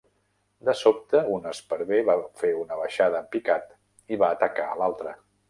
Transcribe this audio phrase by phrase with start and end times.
[0.69, 3.71] De sobte, un esparver va fer una baixada en picat
[4.17, 5.17] i va atacar l'altre.